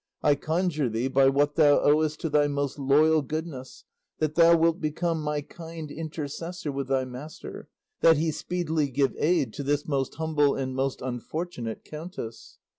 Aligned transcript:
I 0.23 0.33
conjure 0.33 0.89
thee, 0.89 1.09
by 1.09 1.29
what 1.29 1.53
thou 1.53 1.79
owest 1.79 2.19
to 2.21 2.29
thy 2.29 2.47
most 2.47 2.79
loyal 2.79 3.21
goodness, 3.21 3.83
that 4.17 4.33
thou 4.33 4.57
wilt 4.57 4.81
become 4.81 5.21
my 5.21 5.41
kind 5.41 5.91
intercessor 5.91 6.71
with 6.71 6.87
thy 6.87 7.05
master, 7.05 7.69
that 7.99 8.17
he 8.17 8.31
speedily 8.31 8.89
give 8.89 9.13
aid 9.19 9.53
to 9.53 9.61
this 9.63 9.87
most 9.87 10.15
humble 10.15 10.55
and 10.55 10.75
most 10.75 11.03
unfortunate 11.03 11.83
countess." 11.85 12.57